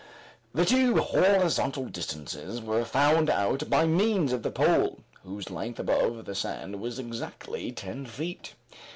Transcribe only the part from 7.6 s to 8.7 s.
ten feet.